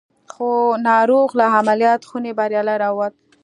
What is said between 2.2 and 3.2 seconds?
بريالي را ووت.